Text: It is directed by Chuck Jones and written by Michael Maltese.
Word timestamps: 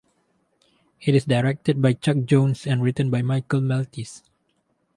It 0.99 1.13
is 1.13 1.25
directed 1.25 1.79
by 1.79 1.93
Chuck 1.93 2.25
Jones 2.25 2.65
and 2.65 2.81
written 2.81 3.11
by 3.11 3.21
Michael 3.21 3.61
Maltese. 3.61 4.23